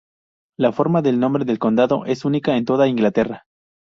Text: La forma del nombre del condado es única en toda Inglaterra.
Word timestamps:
La 0.57 0.71
forma 0.71 1.03
del 1.03 1.19
nombre 1.19 1.45
del 1.45 1.59
condado 1.59 2.05
es 2.05 2.25
única 2.25 2.57
en 2.57 2.65
toda 2.65 2.87
Inglaterra. 2.87 3.45